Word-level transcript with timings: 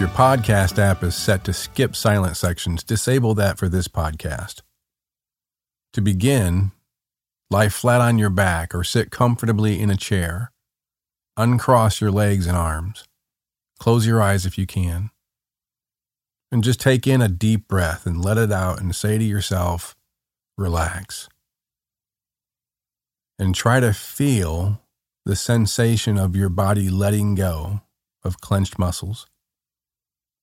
Your 0.00 0.08
podcast 0.08 0.78
app 0.78 1.02
is 1.02 1.14
set 1.14 1.44
to 1.44 1.52
skip 1.52 1.94
silent 1.94 2.34
sections, 2.34 2.82
disable 2.82 3.34
that 3.34 3.58
for 3.58 3.68
this 3.68 3.86
podcast. 3.86 4.62
To 5.92 6.00
begin, 6.00 6.70
lie 7.50 7.68
flat 7.68 8.00
on 8.00 8.18
your 8.18 8.30
back 8.30 8.74
or 8.74 8.82
sit 8.82 9.10
comfortably 9.10 9.78
in 9.78 9.90
a 9.90 9.96
chair. 9.96 10.52
Uncross 11.36 12.00
your 12.00 12.10
legs 12.10 12.46
and 12.46 12.56
arms. 12.56 13.04
Close 13.78 14.06
your 14.06 14.22
eyes 14.22 14.46
if 14.46 14.56
you 14.56 14.66
can. 14.66 15.10
And 16.50 16.64
just 16.64 16.80
take 16.80 17.06
in 17.06 17.20
a 17.20 17.28
deep 17.28 17.68
breath 17.68 18.06
and 18.06 18.24
let 18.24 18.38
it 18.38 18.50
out 18.50 18.80
and 18.80 18.96
say 18.96 19.18
to 19.18 19.24
yourself, 19.24 19.94
relax. 20.56 21.28
And 23.38 23.54
try 23.54 23.80
to 23.80 23.92
feel 23.92 24.80
the 25.26 25.36
sensation 25.36 26.18
of 26.18 26.34
your 26.34 26.48
body 26.48 26.88
letting 26.88 27.34
go 27.34 27.82
of 28.24 28.40
clenched 28.40 28.78
muscles 28.78 29.26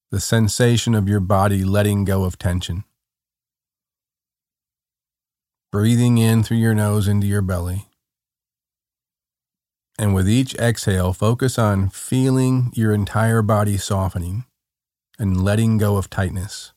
the 0.09 0.19
sensation 0.21 0.95
of 0.95 1.09
your 1.09 1.19
body 1.19 1.63
letting 1.65 2.05
go 2.05 2.23
of 2.23 2.37
tension. 2.37 2.85
Breathing 5.71 6.17
in 6.17 6.43
through 6.43 6.57
your 6.57 6.73
nose 6.73 7.07
into 7.09 7.27
your 7.27 7.41
belly. 7.41 7.87
And 9.99 10.15
with 10.15 10.29
each 10.29 10.55
exhale, 10.55 11.11
focus 11.11 11.59
on 11.59 11.89
feeling 11.89 12.71
your 12.73 12.93
entire 12.93 13.41
body 13.41 13.77
softening 13.77 14.45
and 15.19 15.43
letting 15.43 15.77
go 15.77 15.97
of 15.97 16.09
tightness. 16.09 16.71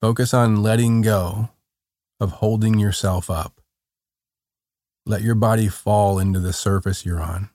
Focus 0.00 0.32
on 0.32 0.62
letting 0.62 1.02
go 1.02 1.50
of 2.20 2.32
holding 2.32 2.78
yourself 2.78 3.28
up. 3.28 3.60
Let 5.04 5.22
your 5.22 5.34
body 5.34 5.68
fall 5.68 6.18
into 6.18 6.38
the 6.40 6.52
surface 6.52 7.04
you're 7.04 7.20
on. 7.20 7.50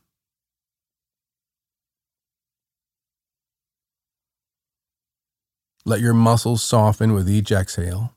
Let 5.85 5.99
your 5.99 6.13
muscles 6.13 6.63
soften 6.63 7.13
with 7.13 7.29
each 7.29 7.51
exhale. 7.51 8.13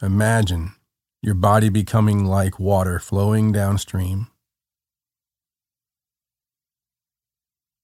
Imagine 0.00 0.74
your 1.20 1.34
body 1.34 1.68
becoming 1.68 2.26
like 2.26 2.60
water 2.60 3.00
flowing 3.00 3.50
downstream. 3.50 4.28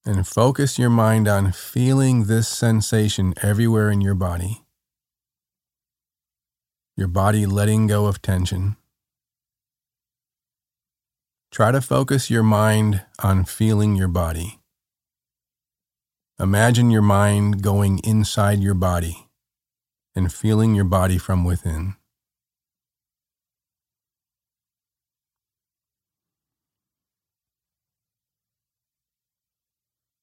And 0.05 0.25
focus 0.27 0.79
your 0.79 0.91
mind 0.91 1.27
on 1.27 1.51
feeling 1.51 2.27
this 2.27 2.47
sensation 2.47 3.35
everywhere 3.43 3.91
in 3.91 4.01
your 4.01 4.15
body. 4.15 4.65
Your 6.97 7.09
body 7.09 7.45
letting 7.45 7.89
go 7.89 8.07
of 8.07 8.23
tension. 8.23 8.77
Try 11.51 11.73
to 11.73 11.81
focus 11.81 12.31
your 12.31 12.45
mind 12.45 13.03
on 13.21 13.45
feeling 13.45 13.97
your 13.97 14.09
body. 14.09 14.60
Imagine 16.41 16.91
your 16.91 17.03
mind 17.03 17.63
going 17.63 17.99
inside 17.99 18.61
your 18.61 18.73
body 18.73 19.29
and 20.17 20.33
feeling 20.33 20.75
your 20.75 20.87
body 20.87 21.19
from 21.19 21.45
within. 21.45 21.97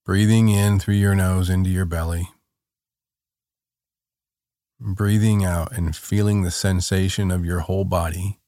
Breathing 0.08 0.50
in 0.50 0.80
through 0.80 0.96
your 0.96 1.14
nose 1.14 1.52
into 1.52 1.69
your 1.69 1.86
belly. 1.86 2.30
Breathing 4.80 5.46
out 5.46 5.72
and 5.72 5.96
feeling 5.96 6.42
the 6.42 6.50
sensation 6.50 7.30
of 7.30 7.46
your 7.46 7.59
whole 7.59 7.86
body, 7.86 8.40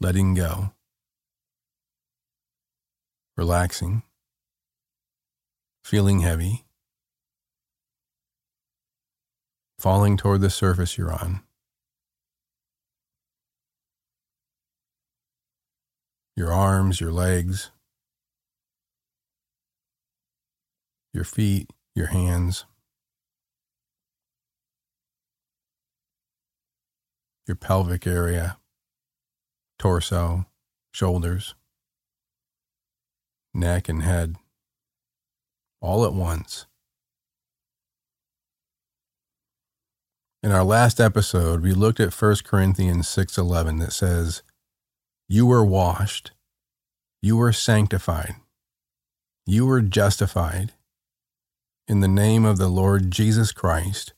letting 0.00 0.34
go, 0.34 0.72
relaxing, 3.36 4.02
feeling 5.84 6.18
heavy. 6.18 6.63
Falling 9.84 10.16
toward 10.16 10.40
the 10.40 10.48
surface 10.48 10.96
you're 10.96 11.12
on. 11.12 11.42
Your 16.34 16.54
arms, 16.54 17.02
your 17.02 17.12
legs, 17.12 17.70
your 21.12 21.24
feet, 21.24 21.68
your 21.94 22.06
hands, 22.06 22.64
your 27.46 27.54
pelvic 27.54 28.06
area, 28.06 28.56
torso, 29.78 30.46
shoulders, 30.92 31.54
neck, 33.52 33.90
and 33.90 34.02
head, 34.02 34.36
all 35.82 36.06
at 36.06 36.14
once. 36.14 36.64
In 40.44 40.52
our 40.52 40.62
last 40.62 41.00
episode, 41.00 41.62
we 41.62 41.72
looked 41.72 42.00
at 42.00 42.12
1 42.12 42.44
Corinthians 42.44 43.08
6:11 43.08 43.78
that 43.78 43.94
says, 43.94 44.42
"You 45.26 45.46
were 45.46 45.64
washed, 45.64 46.32
you 47.22 47.38
were 47.38 47.54
sanctified, 47.54 48.36
you 49.46 49.64
were 49.64 49.80
justified 49.80 50.74
in 51.88 52.00
the 52.00 52.08
name 52.08 52.44
of 52.44 52.58
the 52.58 52.68
Lord 52.68 53.10
Jesus 53.10 53.52
Christ 53.52 54.12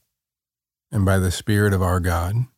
and 0.90 1.04
by 1.04 1.20
the 1.20 1.30
Spirit 1.30 1.72
of 1.72 1.80
our 1.80 2.00
God." 2.00 2.48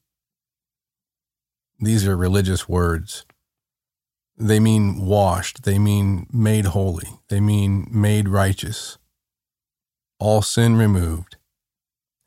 These 1.79 2.07
are 2.07 2.17
religious 2.17 2.71
words. 2.71 3.27
They 4.39 4.61
mean 4.61 5.05
washed, 5.05 5.65
they 5.65 5.79
mean 5.79 6.27
made 6.33 6.65
holy, 6.65 7.21
they 7.29 7.43
mean 7.43 7.87
made 7.91 8.31
righteous, 8.31 8.97
all 10.19 10.41
sin 10.41 10.77
removed 10.77 11.38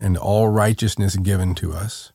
and 0.01 0.17
all 0.17 0.49
righteousness 0.49 1.15
given 1.15 1.55
to 1.55 1.71
us. 1.71 2.11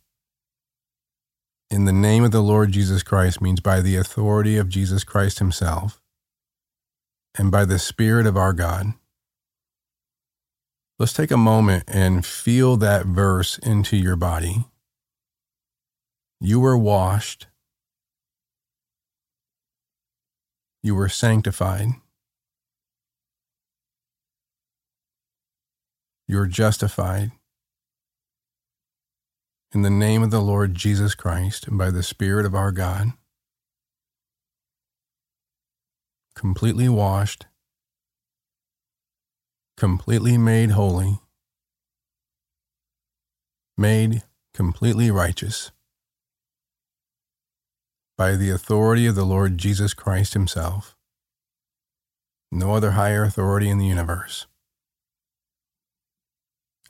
In 1.70 1.84
the 1.84 1.92
name 1.92 2.24
of 2.24 2.32
the 2.32 2.42
Lord 2.42 2.72
Jesus 2.72 3.02
Christ 3.02 3.41
means 3.41 3.60
by 3.60 3.80
the 3.80 3.97
authority 3.97 4.56
of 4.56 4.69
Jesus 4.69 5.04
Christ 5.04 5.38
Himself 5.38 6.02
and 7.38 7.50
by 7.50 7.64
the 7.64 7.78
Spirit 7.78 8.26
of 8.26 8.36
our 8.36 8.52
God. 8.52 8.94
Let's 10.98 11.12
take 11.12 11.30
a 11.30 11.36
moment 11.36 11.84
and 11.86 12.25
feel 12.25 12.76
that 12.78 13.06
verse 13.06 13.58
into 13.58 13.96
your 13.96 14.16
body. 14.16 14.64
You 16.41 16.60
were 16.60 16.78
washed. 16.78 17.46
You 20.82 20.94
were 20.94 21.08
sanctified. 21.08 21.88
You're 26.28 26.46
justified. 26.46 27.32
In 29.75 29.82
the 29.82 29.91
name 29.91 30.22
of 30.22 30.31
the 30.31 30.41
Lord 30.41 30.75
Jesus 30.75 31.15
Christ 31.15 31.66
and 31.66 31.77
by 31.77 31.91
the 31.91 32.03
Spirit 32.03 32.47
of 32.47 32.54
our 32.54 32.71
God, 32.71 33.12
completely 36.35 36.88
washed, 36.88 37.46
completely 39.76 40.38
made 40.38 40.70
holy, 40.70 41.19
made 43.76 44.23
completely 44.55 45.11
righteous 45.11 45.73
by 48.17 48.37
the 48.37 48.50
authority 48.50 49.06
of 49.06 49.14
the 49.14 49.26
Lord 49.26 49.58
Jesus 49.58 49.93
Christ 49.94 50.32
Himself. 50.32 50.96
No 52.52 52.75
other 52.75 52.93
higher 52.93 53.25
authority 53.25 53.69
in 53.69 53.79
the 53.79 53.87
universe. 53.87 54.46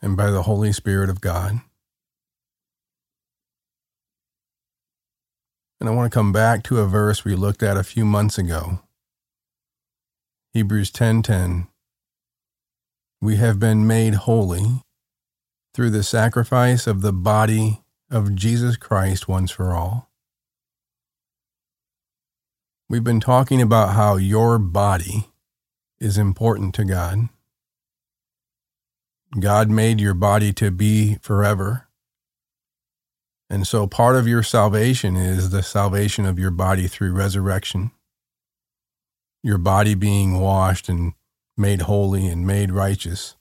And 0.01 0.15
by 0.15 0.29
the 0.29 0.43
Holy 0.43 0.71
Spirit 0.71 1.09
of 1.09 1.19
God. 1.19 1.59
And 5.79 5.87
I 5.87 5.93
want 5.93 6.11
to 6.11 6.15
come 6.15 6.31
back 6.31 6.63
to 6.63 6.79
a 6.79 6.87
verse 6.87 7.23
we 7.23 7.35
looked 7.35 7.61
at 7.61 7.77
a 7.77 7.83
few 7.83 8.03
months 8.03 8.37
ago. 8.37 8.79
Hebrews 10.53 10.91
10:10 10.91 11.67
We 13.21 13.35
have 13.35 13.59
been 13.59 13.85
made 13.85 14.15
holy 14.15 14.83
through 15.73 15.91
the 15.91 16.03
sacrifice 16.03 16.87
of 16.87 17.01
the 17.01 17.13
body 17.13 17.83
of 18.09 18.33
Jesus 18.33 18.77
Christ 18.77 19.27
once 19.27 19.51
for 19.51 19.73
all. 19.73 20.09
We've 22.89 23.03
been 23.03 23.19
talking 23.19 23.61
about 23.61 23.93
how 23.93 24.15
your 24.15 24.57
body 24.57 25.29
is 25.99 26.17
important 26.17 26.73
to 26.75 26.85
God. 26.85 27.29
God 29.39 29.69
made 29.69 29.99
your 29.99 30.13
body 30.13 30.53
to 30.53 30.71
be 30.71 31.15
forever. 31.21 31.86
And 33.49 33.65
so 33.65 33.87
part 33.87 34.15
of 34.17 34.27
your 34.27 34.43
salvation 34.43 35.15
is 35.15 35.51
the 35.51 35.63
salvation 35.63 36.25
of 36.25 36.37
your 36.37 36.51
body 36.51 36.87
through 36.87 37.13
resurrection. 37.13 37.91
Your 39.41 39.57
body 39.57 39.95
being 39.95 40.39
washed 40.39 40.89
and 40.89 41.13
made 41.55 41.83
holy 41.83 42.27
and 42.27 42.45
made 42.45 42.71
righteous 42.71 43.35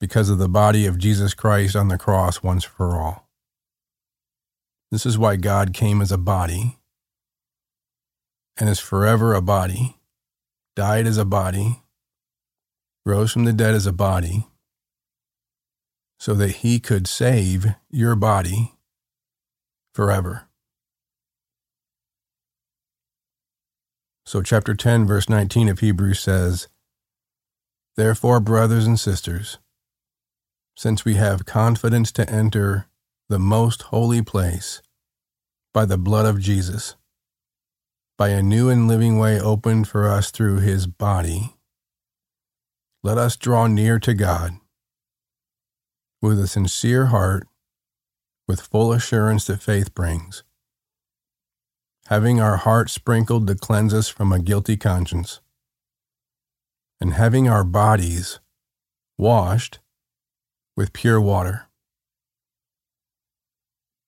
because 0.00 0.30
of 0.30 0.38
the 0.38 0.48
body 0.48 0.86
of 0.86 0.98
Jesus 0.98 1.34
Christ 1.34 1.76
on 1.76 1.88
the 1.88 1.98
cross 1.98 2.42
once 2.42 2.64
for 2.64 2.98
all. 2.98 3.28
This 4.90 5.04
is 5.04 5.18
why 5.18 5.36
God 5.36 5.74
came 5.74 6.00
as 6.00 6.12
a 6.12 6.18
body 6.18 6.78
and 8.56 8.68
is 8.68 8.78
forever 8.78 9.34
a 9.34 9.42
body, 9.42 9.96
died 10.74 11.06
as 11.06 11.18
a 11.18 11.24
body, 11.24 11.82
rose 13.04 13.32
from 13.32 13.44
the 13.44 13.52
dead 13.52 13.74
as 13.74 13.86
a 13.86 13.92
body, 13.92 14.46
so 16.18 16.34
that 16.34 16.56
he 16.56 16.80
could 16.80 17.06
save 17.06 17.74
your 17.90 18.14
body 18.14 18.75
forever. 19.96 20.46
So, 24.26 24.42
chapter 24.42 24.74
10, 24.74 25.06
verse 25.06 25.30
19 25.30 25.70
of 25.70 25.78
Hebrews 25.78 26.20
says, 26.20 26.68
Therefore, 27.96 28.38
brothers 28.40 28.86
and 28.86 29.00
sisters, 29.00 29.58
since 30.76 31.06
we 31.06 31.14
have 31.14 31.46
confidence 31.46 32.12
to 32.12 32.28
enter 32.28 32.88
the 33.30 33.38
most 33.38 33.84
holy 33.84 34.20
place 34.20 34.82
by 35.72 35.86
the 35.86 35.96
blood 35.96 36.26
of 36.26 36.40
Jesus, 36.40 36.94
by 38.18 38.28
a 38.28 38.42
new 38.42 38.68
and 38.68 38.86
living 38.86 39.18
way 39.18 39.40
opened 39.40 39.88
for 39.88 40.06
us 40.06 40.30
through 40.30 40.58
his 40.58 40.86
body, 40.86 41.54
let 43.02 43.16
us 43.16 43.34
draw 43.36 43.66
near 43.66 43.98
to 44.00 44.12
God 44.12 44.58
with 46.20 46.38
a 46.38 46.46
sincere 46.46 47.06
heart, 47.06 47.48
with 48.48 48.60
full 48.60 48.92
assurance 48.92 49.46
that 49.46 49.62
faith 49.62 49.94
brings, 49.94 50.44
having 52.06 52.40
our 52.40 52.56
hearts 52.56 52.92
sprinkled 52.92 53.46
to 53.46 53.54
cleanse 53.54 53.92
us 53.92 54.08
from 54.08 54.32
a 54.32 54.38
guilty 54.38 54.76
conscience, 54.76 55.40
and 57.00 57.14
having 57.14 57.48
our 57.48 57.64
bodies 57.64 58.38
washed 59.18 59.80
with 60.76 60.92
pure 60.92 61.20
water. 61.20 61.66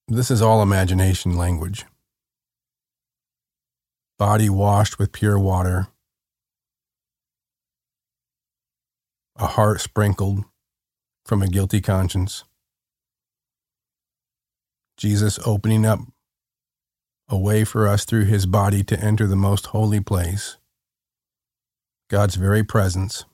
This 0.07 0.31
is 0.31 0.41
all 0.41 0.63
imagination 0.63 1.37
language. 1.37 1.85
Body 4.19 4.49
washed 4.49 4.99
with 4.99 5.13
pure 5.13 5.39
water, 5.39 5.89
a 9.37 9.47
heart 9.47 9.81
sprinkled 9.81 10.45
from 11.25 11.43
a 11.43 11.47
guilty 11.47 11.81
conscience, 11.81 12.45
Jesus 14.99 15.39
opening 15.47 15.87
up 15.87 16.01
a 17.29 17.39
way 17.39 17.63
for 17.63 17.87
us 17.87 18.05
through 18.05 18.25
his 18.25 18.47
body 18.47 18.83
to 18.83 18.99
enter 18.99 19.29
the 19.29 19.37
most 19.37 19.67
holy 19.67 20.01
place, 20.01 20.57
God's 22.11 22.35
very 22.35 22.65
presence. 22.65 23.25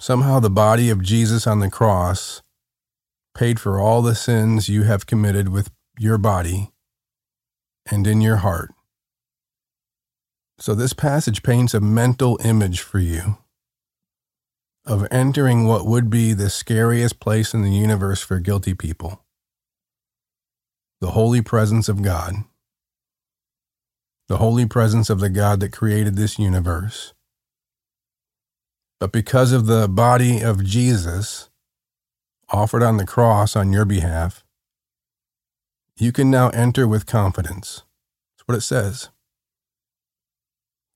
Somehow 0.00 0.40
the 0.40 0.50
body 0.50 0.90
of 0.90 1.02
Jesus 1.02 1.46
on 1.46 1.60
the 1.60 1.70
cross 1.70 2.42
paid 3.34 3.60
for 3.60 3.78
all 3.78 4.02
the 4.02 4.14
sins 4.16 4.68
you 4.68 4.82
have 4.82 5.06
committed 5.06 5.50
with 5.50 5.70
your 5.98 6.18
body 6.18 6.72
and 7.88 8.06
in 8.06 8.20
your 8.20 8.36
heart. 8.36 8.72
So, 10.58 10.74
this 10.74 10.92
passage 10.92 11.42
paints 11.42 11.74
a 11.74 11.80
mental 11.80 12.40
image 12.42 12.80
for 12.80 12.98
you 12.98 13.36
of 14.86 15.06
entering 15.10 15.66
what 15.66 15.86
would 15.86 16.08
be 16.10 16.32
the 16.32 16.50
scariest 16.50 17.20
place 17.20 17.52
in 17.54 17.62
the 17.62 17.70
universe 17.72 18.22
for 18.22 18.38
guilty 18.40 18.74
people 18.74 19.22
the 21.00 21.10
holy 21.10 21.42
presence 21.42 21.88
of 21.90 22.02
God, 22.02 22.34
the 24.28 24.38
holy 24.38 24.66
presence 24.66 25.10
of 25.10 25.20
the 25.20 25.28
God 25.28 25.60
that 25.60 25.72
created 25.72 26.16
this 26.16 26.38
universe. 26.38 27.12
But 28.98 29.12
because 29.12 29.52
of 29.52 29.66
the 29.66 29.88
body 29.88 30.40
of 30.40 30.64
Jesus 30.64 31.50
offered 32.48 32.82
on 32.82 32.96
the 32.96 33.06
cross 33.06 33.54
on 33.56 33.72
your 33.72 33.84
behalf, 33.84 34.42
you 35.98 36.12
can 36.12 36.30
now 36.30 36.48
enter 36.50 36.88
with 36.88 37.06
confidence. 37.06 37.82
That's 38.36 38.48
what 38.48 38.56
it 38.56 38.62
says. 38.62 39.10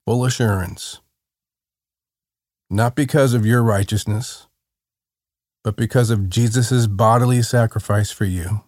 Full 0.06 0.24
assurance. 0.24 0.99
Not 2.72 2.94
because 2.94 3.34
of 3.34 3.44
your 3.44 3.64
righteousness, 3.64 4.46
but 5.64 5.74
because 5.74 6.08
of 6.10 6.30
Jesus' 6.30 6.86
bodily 6.86 7.42
sacrifice 7.42 8.12
for 8.12 8.24
you. 8.24 8.62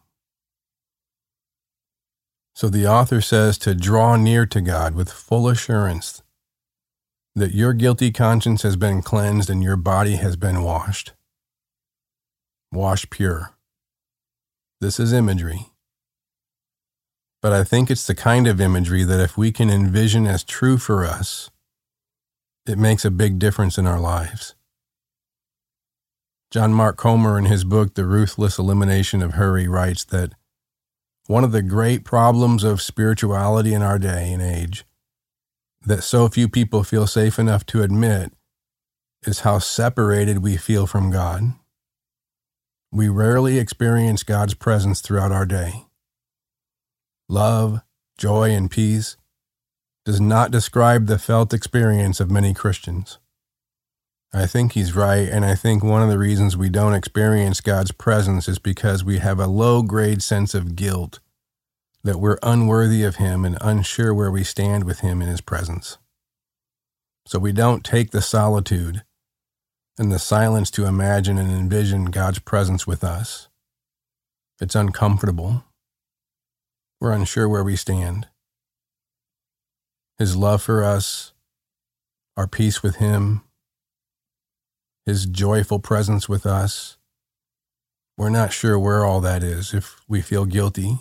So 2.54 2.68
the 2.68 2.86
author 2.86 3.20
says 3.20 3.56
to 3.58 3.74
draw 3.76 4.16
near 4.16 4.44
to 4.46 4.60
God 4.60 4.96
with 4.96 5.10
full 5.10 5.48
assurance 5.48 6.22
that 7.34 7.54
your 7.54 7.72
guilty 7.72 8.10
conscience 8.10 8.62
has 8.62 8.76
been 8.76 9.02
cleansed 9.02 9.48
and 9.48 9.62
your 9.62 9.76
body 9.76 10.16
has 10.16 10.36
been 10.36 10.62
washed. 10.62 11.12
Washed 12.72 13.08
pure. 13.08 13.52
This 14.80 14.98
is 14.98 15.12
imagery. 15.12 15.70
But 17.40 17.52
I 17.52 17.64
think 17.64 17.90
it's 17.90 18.06
the 18.06 18.14
kind 18.14 18.46
of 18.46 18.60
imagery 18.60 19.04
that 19.04 19.20
if 19.20 19.38
we 19.38 19.52
can 19.52 19.70
envision 19.70 20.26
as 20.26 20.44
true 20.44 20.76
for 20.76 21.04
us, 21.04 21.50
it 22.66 22.78
makes 22.78 23.04
a 23.04 23.10
big 23.10 23.38
difference 23.38 23.78
in 23.78 23.86
our 23.86 24.00
lives. 24.00 24.54
John 26.50 26.72
Mark 26.72 26.96
Comer, 26.96 27.38
in 27.38 27.46
his 27.46 27.64
book, 27.64 27.94
The 27.94 28.04
Ruthless 28.04 28.58
Elimination 28.58 29.22
of 29.22 29.34
Hurry, 29.34 29.66
writes 29.66 30.04
that 30.04 30.34
one 31.26 31.44
of 31.44 31.52
the 31.52 31.62
great 31.62 32.04
problems 32.04 32.62
of 32.62 32.82
spirituality 32.82 33.72
in 33.72 33.82
our 33.82 33.98
day 33.98 34.32
and 34.32 34.42
age 34.42 34.84
that 35.84 36.04
so 36.04 36.28
few 36.28 36.48
people 36.48 36.84
feel 36.84 37.06
safe 37.06 37.38
enough 37.38 37.66
to 37.66 37.82
admit 37.82 38.32
is 39.26 39.40
how 39.40 39.58
separated 39.58 40.38
we 40.38 40.56
feel 40.56 40.86
from 40.86 41.10
God. 41.10 41.54
We 42.92 43.08
rarely 43.08 43.58
experience 43.58 44.22
God's 44.22 44.54
presence 44.54 45.00
throughout 45.00 45.32
our 45.32 45.46
day 45.46 45.86
love, 47.28 47.80
joy, 48.18 48.50
and 48.50 48.70
peace 48.70 49.16
does 50.04 50.20
not 50.20 50.50
describe 50.50 51.06
the 51.06 51.18
felt 51.18 51.54
experience 51.54 52.20
of 52.20 52.30
many 52.30 52.54
Christians. 52.54 53.18
I 54.34 54.46
think 54.46 54.72
he's 54.72 54.96
right, 54.96 55.28
and 55.28 55.44
I 55.44 55.54
think 55.54 55.84
one 55.84 56.02
of 56.02 56.08
the 56.08 56.18
reasons 56.18 56.56
we 56.56 56.70
don't 56.70 56.94
experience 56.94 57.60
God's 57.60 57.92
presence 57.92 58.48
is 58.48 58.58
because 58.58 59.04
we 59.04 59.18
have 59.18 59.38
a 59.38 59.46
low 59.46 59.82
grade 59.82 60.22
sense 60.22 60.54
of 60.54 60.74
guilt 60.74 61.20
that 62.02 62.18
we're 62.18 62.38
unworthy 62.42 63.04
of 63.04 63.16
Him 63.16 63.44
and 63.44 63.58
unsure 63.60 64.14
where 64.14 64.30
we 64.30 64.42
stand 64.42 64.84
with 64.84 65.00
Him 65.00 65.22
in 65.22 65.28
His 65.28 65.40
presence. 65.40 65.98
So 67.26 67.38
we 67.38 67.52
don't 67.52 67.84
take 67.84 68.10
the 68.10 68.22
solitude 68.22 69.02
and 69.98 70.10
the 70.10 70.18
silence 70.18 70.70
to 70.72 70.86
imagine 70.86 71.38
and 71.38 71.52
envision 71.52 72.06
God's 72.06 72.38
presence 72.40 72.86
with 72.86 73.04
us. 73.04 73.48
It's 74.60 74.74
uncomfortable 74.74 75.64
we're 77.02 77.10
unsure 77.10 77.48
where 77.48 77.64
we 77.64 77.74
stand. 77.74 78.28
His 80.22 80.36
love 80.36 80.62
for 80.62 80.84
us, 80.84 81.32
our 82.36 82.46
peace 82.46 82.80
with 82.80 82.98
Him, 82.98 83.42
His 85.04 85.26
joyful 85.26 85.80
presence 85.80 86.28
with 86.28 86.46
us. 86.46 86.96
We're 88.16 88.30
not 88.30 88.52
sure 88.52 88.78
where 88.78 89.04
all 89.04 89.20
that 89.22 89.42
is 89.42 89.74
if 89.74 90.00
we 90.06 90.20
feel 90.20 90.44
guilty. 90.44 90.98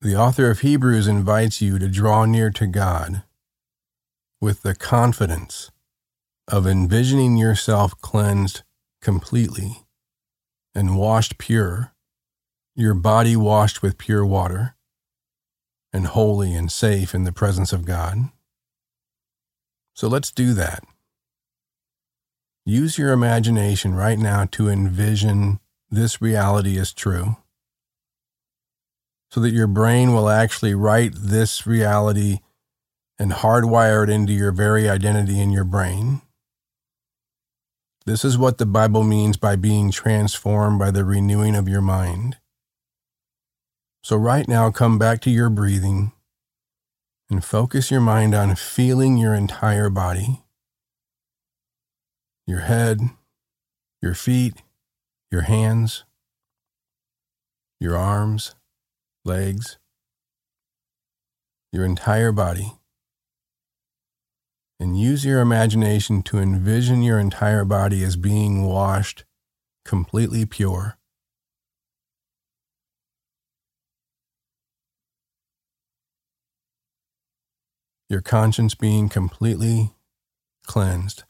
The 0.00 0.16
author 0.16 0.50
of 0.50 0.60
Hebrews 0.60 1.06
invites 1.06 1.62
you 1.62 1.78
to 1.78 1.86
draw 1.86 2.24
near 2.24 2.50
to 2.50 2.66
God 2.66 3.22
with 4.40 4.62
the 4.62 4.74
confidence 4.74 5.70
of 6.48 6.66
envisioning 6.66 7.36
yourself 7.36 7.96
cleansed 8.00 8.62
completely 9.00 9.84
and 10.74 10.98
washed 10.98 11.38
pure 11.38 11.94
your 12.74 12.94
body 12.94 13.36
washed 13.36 13.80
with 13.80 13.96
pure 13.96 14.26
water, 14.26 14.74
and 15.94 16.08
holy 16.08 16.52
and 16.52 16.70
safe 16.72 17.14
in 17.14 17.22
the 17.22 17.32
presence 17.32 17.72
of 17.72 17.86
God. 17.86 18.18
So 19.94 20.08
let's 20.08 20.32
do 20.32 20.52
that. 20.54 20.82
Use 22.66 22.98
your 22.98 23.12
imagination 23.12 23.94
right 23.94 24.18
now 24.18 24.44
to 24.46 24.68
envision 24.68 25.60
this 25.88 26.20
reality 26.20 26.78
as 26.78 26.92
true 26.92 27.36
so 29.30 29.40
that 29.40 29.52
your 29.52 29.68
brain 29.68 30.12
will 30.12 30.28
actually 30.28 30.74
write 30.74 31.12
this 31.14 31.66
reality 31.66 32.38
and 33.18 33.30
hardwire 33.30 34.02
it 34.02 34.10
into 34.10 34.32
your 34.32 34.50
very 34.50 34.88
identity 34.88 35.40
in 35.40 35.50
your 35.50 35.64
brain. 35.64 36.22
This 38.04 38.24
is 38.24 38.36
what 38.36 38.58
the 38.58 38.66
Bible 38.66 39.04
means 39.04 39.36
by 39.36 39.54
being 39.56 39.92
transformed 39.92 40.78
by 40.78 40.90
the 40.90 41.04
renewing 41.04 41.54
of 41.54 41.68
your 41.68 41.80
mind. 41.80 42.36
So, 44.04 44.18
right 44.18 44.46
now, 44.46 44.70
come 44.70 44.98
back 44.98 45.22
to 45.22 45.30
your 45.30 45.48
breathing 45.48 46.12
and 47.30 47.42
focus 47.42 47.90
your 47.90 48.02
mind 48.02 48.34
on 48.34 48.54
feeling 48.54 49.16
your 49.16 49.32
entire 49.32 49.88
body 49.88 50.42
your 52.46 52.60
head, 52.60 53.00
your 54.02 54.12
feet, 54.12 54.60
your 55.30 55.40
hands, 55.40 56.04
your 57.80 57.96
arms, 57.96 58.54
legs, 59.24 59.78
your 61.72 61.86
entire 61.86 62.30
body. 62.30 62.74
And 64.78 65.00
use 65.00 65.24
your 65.24 65.40
imagination 65.40 66.22
to 66.24 66.38
envision 66.40 67.02
your 67.02 67.18
entire 67.18 67.64
body 67.64 68.04
as 68.04 68.16
being 68.16 68.64
washed 68.64 69.24
completely 69.86 70.44
pure. 70.44 70.98
Your 78.14 78.22
conscience 78.22 78.76
being 78.76 79.08
completely 79.08 79.90
cleansed, 80.68 81.24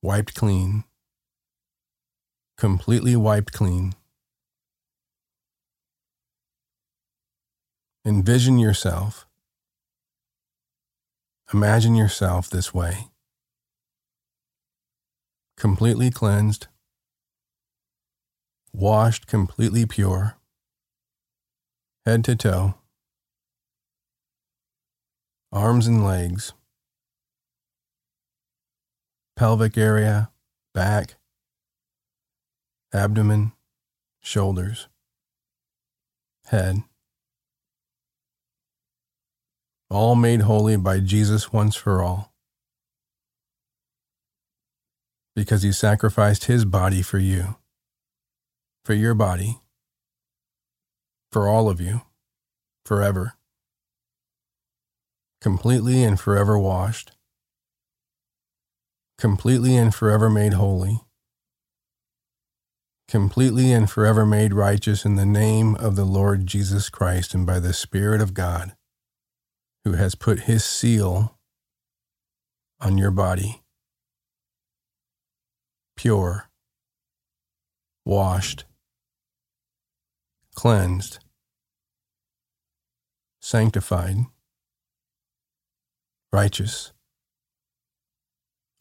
wiped 0.00 0.34
clean, 0.34 0.84
completely 2.56 3.14
wiped 3.14 3.52
clean. 3.52 3.92
Envision 8.06 8.58
yourself. 8.58 9.26
Imagine 11.52 11.94
yourself 11.94 12.48
this 12.48 12.72
way 12.72 13.08
completely 15.58 16.10
cleansed, 16.10 16.68
washed 18.72 19.26
completely 19.26 19.84
pure, 19.84 20.38
head 22.06 22.24
to 22.24 22.34
toe, 22.34 22.76
arms 25.52 25.86
and 25.86 26.04
legs, 26.04 26.52
pelvic 29.36 29.76
area, 29.76 30.30
back, 30.74 31.16
abdomen, 32.92 33.52
shoulders, 34.20 34.88
head. 36.46 36.82
All 39.90 40.14
made 40.14 40.42
holy 40.42 40.76
by 40.76 41.00
Jesus 41.00 41.52
once 41.52 41.76
for 41.76 42.02
all. 42.02 42.32
because 45.34 45.62
he 45.62 45.72
sacrificed 45.72 46.44
his 46.44 46.64
body 46.64 47.02
for 47.02 47.18
you, 47.18 47.56
for 48.84 48.94
your 48.94 49.14
body, 49.14 49.60
for 51.30 51.48
all 51.48 51.68
of 51.68 51.80
you, 51.80 52.02
forever, 52.84 53.34
completely 55.42 56.04
and 56.04 56.20
forever 56.20 56.56
washed, 56.56 57.10
completely 59.18 59.76
and 59.76 59.92
forever 59.92 60.30
made 60.30 60.52
holy, 60.52 61.00
completely 63.08 63.72
and 63.72 63.90
forever 63.90 64.24
made 64.24 64.54
righteous 64.54 65.04
in 65.04 65.16
the 65.16 65.26
name 65.26 65.74
of 65.74 65.96
the 65.96 66.04
Lord 66.04 66.46
Jesus 66.46 66.88
Christ 66.88 67.34
and 67.34 67.44
by 67.44 67.58
the 67.58 67.72
Spirit 67.72 68.20
of 68.20 68.34
God, 68.34 68.76
who 69.84 69.94
has 69.94 70.14
put 70.14 70.40
his 70.40 70.64
seal 70.64 71.36
on 72.80 72.96
your 72.96 73.10
body 73.10 73.62
pure, 75.96 76.48
washed, 78.04 78.64
cleansed, 80.54 81.18
sanctified, 83.40 84.18
righteous, 86.32 86.92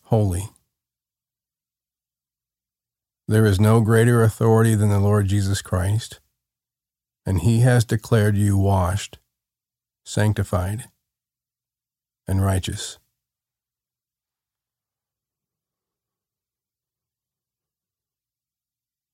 holy. 0.06 0.50
There 3.28 3.46
is 3.46 3.60
no 3.60 3.82
greater 3.82 4.24
authority 4.24 4.76
than 4.76 4.90
the 4.90 5.00
Lord 5.00 5.28
Jesus 5.28 5.62
Christ, 5.62 6.20
and 7.26 7.42
he 7.42 7.60
has 7.60 7.84
declared 7.84 8.38
you 8.38 8.58
washed, 8.58 9.20
sanctified, 10.06 10.86
and 12.28 12.44
righteous. 12.44 12.98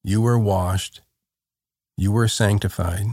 You 0.03 0.22
were 0.22 0.39
washed. 0.39 1.01
You 1.98 2.12
were 2.12 2.27
sanctified. 2.27 3.08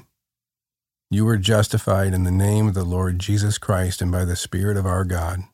You 1.10 1.24
were 1.24 1.38
justified 1.38 2.14
in 2.14 2.24
the 2.24 2.30
name 2.30 2.66
of 2.66 2.74
the 2.74 2.84
Lord 2.84 3.18
Jesus 3.18 3.58
Christ 3.58 4.02
and 4.02 4.10
by 4.10 4.24
the 4.24 4.36
Spirit 4.36 4.76
of 4.76 4.86
our 4.86 5.04
God. 5.04 5.44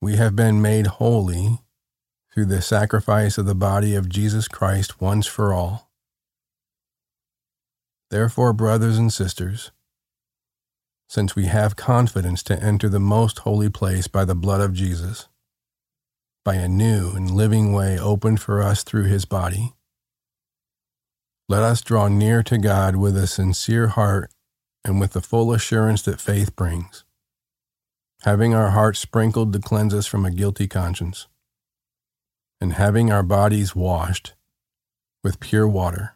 We 0.00 0.16
have 0.16 0.34
been 0.34 0.62
made 0.62 0.86
holy 0.86 1.58
through 2.32 2.46
the 2.46 2.62
sacrifice 2.62 3.36
of 3.36 3.46
the 3.46 3.54
body 3.54 3.94
of 3.94 4.08
Jesus 4.08 4.48
Christ 4.48 5.00
once 5.00 5.26
for 5.26 5.52
all. 5.52 5.90
Therefore, 8.10 8.52
brothers 8.52 8.98
and 8.98 9.12
sisters, 9.12 9.72
since 11.08 11.34
we 11.36 11.46
have 11.46 11.76
confidence 11.76 12.42
to 12.44 12.62
enter 12.62 12.88
the 12.88 13.00
most 13.00 13.40
holy 13.40 13.68
place 13.68 14.06
by 14.06 14.24
the 14.24 14.34
blood 14.34 14.60
of 14.60 14.72
Jesus, 14.72 15.28
by 16.44 16.54
a 16.54 16.68
new 16.68 17.10
and 17.10 17.30
living 17.30 17.72
way 17.72 17.98
opened 17.98 18.40
for 18.40 18.62
us 18.62 18.82
through 18.82 19.04
his 19.04 19.24
body. 19.24 19.74
Let 21.50 21.64
us 21.64 21.80
draw 21.80 22.06
near 22.06 22.44
to 22.44 22.58
God 22.58 22.94
with 22.94 23.16
a 23.16 23.26
sincere 23.26 23.88
heart 23.88 24.30
and 24.84 25.00
with 25.00 25.14
the 25.14 25.20
full 25.20 25.52
assurance 25.52 26.00
that 26.02 26.20
faith 26.20 26.54
brings, 26.54 27.02
having 28.22 28.54
our 28.54 28.70
hearts 28.70 29.00
sprinkled 29.00 29.52
to 29.52 29.58
cleanse 29.58 29.92
us 29.92 30.06
from 30.06 30.24
a 30.24 30.30
guilty 30.30 30.68
conscience, 30.68 31.26
and 32.60 32.74
having 32.74 33.10
our 33.10 33.24
bodies 33.24 33.74
washed 33.74 34.34
with 35.24 35.40
pure 35.40 35.66
water. 35.66 36.14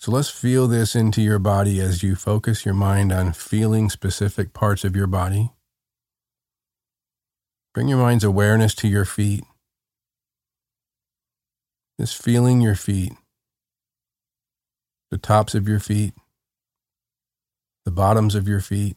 So 0.00 0.10
let's 0.12 0.30
feel 0.30 0.66
this 0.66 0.96
into 0.96 1.20
your 1.20 1.38
body 1.38 1.78
as 1.78 2.02
you 2.02 2.16
focus 2.16 2.64
your 2.64 2.72
mind 2.72 3.12
on 3.12 3.34
feeling 3.34 3.90
specific 3.90 4.54
parts 4.54 4.82
of 4.82 4.96
your 4.96 5.08
body. 5.08 5.52
Bring 7.74 7.86
your 7.86 7.98
mind's 7.98 8.24
awareness 8.24 8.74
to 8.76 8.88
your 8.88 9.04
feet. 9.04 9.44
Just 11.98 12.22
feeling 12.22 12.60
your 12.60 12.74
feet, 12.74 13.12
the 15.10 15.18
tops 15.18 15.54
of 15.54 15.66
your 15.66 15.80
feet, 15.80 16.14
the 17.84 17.90
bottoms 17.90 18.34
of 18.34 18.46
your 18.46 18.60
feet, 18.60 18.96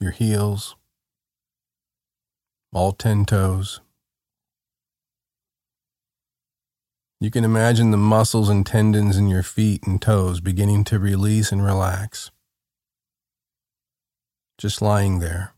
your 0.00 0.12
heels, 0.12 0.76
all 2.72 2.92
10 2.92 3.26
toes. 3.26 3.80
You 7.20 7.30
can 7.30 7.44
imagine 7.44 7.90
the 7.90 7.96
muscles 7.96 8.48
and 8.48 8.64
tendons 8.64 9.16
in 9.16 9.28
your 9.28 9.42
feet 9.42 9.86
and 9.86 10.00
toes 10.00 10.40
beginning 10.40 10.84
to 10.84 10.98
release 10.98 11.50
and 11.52 11.64
relax 11.64 12.30
just 14.58 14.80
lying 14.80 15.18
there. 15.18 15.55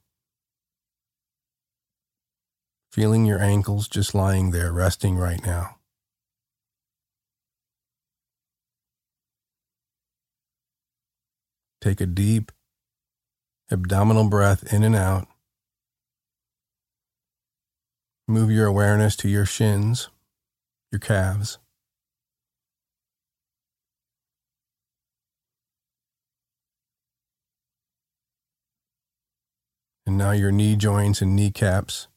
Feeling 2.98 3.26
your 3.26 3.38
ankles 3.38 3.86
just 3.86 4.12
lying 4.12 4.50
there, 4.50 4.72
resting 4.72 5.16
right 5.18 5.40
now. 5.46 5.76
Take 11.80 12.00
a 12.00 12.06
deep 12.06 12.50
abdominal 13.70 14.28
breath 14.28 14.72
in 14.72 14.82
and 14.82 14.96
out. 14.96 15.28
Move 18.26 18.50
your 18.50 18.66
awareness 18.66 19.14
to 19.18 19.28
your 19.28 19.46
shins, 19.46 20.08
your 20.90 20.98
calves. 20.98 21.58
And 30.04 30.18
now 30.18 30.32
your 30.32 30.50
knee 30.50 30.74
joints 30.74 31.22
and 31.22 31.36
kneecaps. 31.36 32.08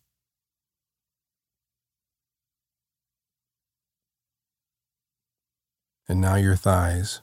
And 6.12 6.20
now 6.20 6.36
your 6.36 6.58
thighs. 6.58 7.22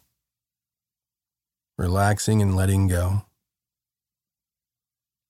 Relaxing 1.77 2.41
and 2.41 2.57
letting 2.57 2.89
go. 2.89 3.27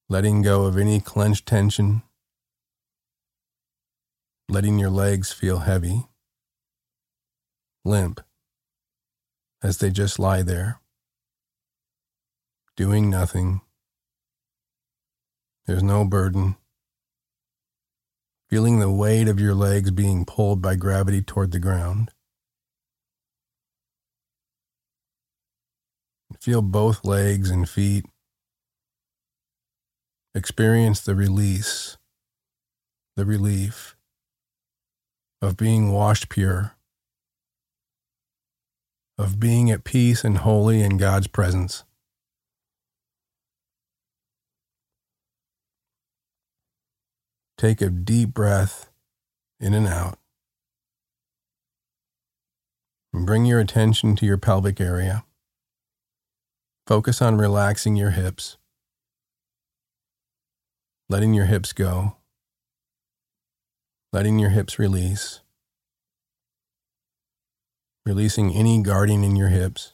Letting 0.09 0.43
go 0.43 0.67
of 0.67 0.79
any 0.79 1.01
clenched 1.01 1.45
tension. 1.45 2.03
Letting 4.49 4.79
your 4.79 4.91
legs 4.91 5.33
feel 5.33 5.59
heavy, 5.59 6.07
limp, 7.85 8.21
as 9.61 9.79
they 9.79 9.91
just 9.91 10.21
lie 10.21 10.43
there, 10.43 10.81
doing 12.77 13.11
nothing 13.11 13.61
There's 15.67 15.83
no 15.83 16.05
burden. 16.05 16.55
Feeling 18.49 18.79
the 18.79 18.89
weight 18.89 19.27
of 19.27 19.41
your 19.41 19.57
legs 19.57 19.91
being 19.91 20.25
pulled 20.25 20.63
by 20.63 20.77
gravity 20.77 21.23
toward 21.23 21.51
the 21.51 21.59
ground. 21.59 22.13
Feel 26.41 26.63
both 26.63 27.05
legs 27.05 27.51
and 27.51 27.69
feet. 27.69 28.07
Experience 30.35 31.01
the 31.01 31.17
release, 31.17 31.99
the 33.17 33.25
relief 33.25 33.97
of 35.43 35.57
being 35.57 35.91
washed 35.91 36.29
pure, 36.29 36.77
of 39.17 39.41
being 39.41 39.71
at 39.71 39.83
peace 39.83 40.23
and 40.23 40.39
holy 40.39 40.81
in 40.81 40.97
God's 40.97 41.27
presence. 41.27 41.85
Take 47.57 47.83
a 47.83 47.91
deep 47.91 48.33
breath 48.33 48.91
in 49.59 49.75
and 49.75 49.89
out. 49.89 50.19
And 53.13 53.27
bring 53.27 53.45
your 53.45 53.59
attention 53.59 54.15
to 54.17 54.27
your 54.27 54.39
pelvic 54.39 54.81
area. 54.81 55.25
Focus 56.89 57.21
on 57.21 57.37
relaxing 57.37 57.97
your 57.97 58.13
hips, 58.13 58.57
letting 61.11 61.35
your 61.35 61.45
hips 61.45 61.75
go, 61.75 62.17
letting 64.11 64.39
your 64.39 64.49
hips 64.49 64.79
release, 64.79 65.41
releasing 68.07 68.55
any 68.55 68.81
guarding 68.83 69.23
in 69.23 69.37
your 69.37 69.49
hips. 69.49 69.93